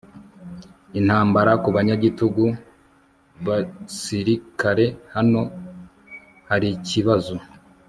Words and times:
intambara 0.99 1.51
ku 1.63 1.69
banyagitugu! 1.75 2.43
basirikare, 3.45 4.85
hano 5.15 5.41
harikibazo 6.49 7.35